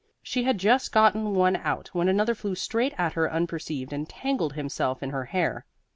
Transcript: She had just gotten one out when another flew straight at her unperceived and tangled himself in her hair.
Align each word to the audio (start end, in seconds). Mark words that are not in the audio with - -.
She 0.23 0.45
had 0.45 0.57
just 0.57 0.91
gotten 0.91 1.35
one 1.35 1.57
out 1.57 1.89
when 1.89 2.09
another 2.09 2.33
flew 2.33 2.55
straight 2.55 2.95
at 2.97 3.13
her 3.13 3.31
unperceived 3.31 3.93
and 3.93 4.09
tangled 4.09 4.53
himself 4.53 5.03
in 5.03 5.11
her 5.11 5.25
hair. 5.25 5.63